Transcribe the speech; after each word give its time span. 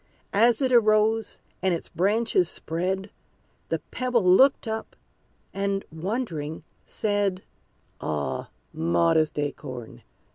As 0.33 0.63
it 0.63 0.71
arose, 0.73 1.41
and 1.61 1.75
its 1.75 1.87
branches 1.87 2.49
spread, 2.49 3.11
The 3.69 3.77
Pebble 3.91 4.23
looked 4.23 4.67
up, 4.67 4.95
and, 5.53 5.85
wondering, 5.91 6.63
said, 6.87 7.43
"Ah, 8.01 8.49
modest 8.73 9.37
Acorn! 9.37 10.01